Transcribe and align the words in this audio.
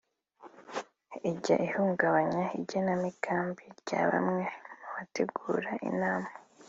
ijya 1.31 1.55
ihungabanya 1.67 2.43
igenamigambi 2.59 3.63
rya 3.79 4.01
bamwe 4.11 4.43
mu 4.79 4.87
bategura 4.95 5.71
inama 5.89 6.29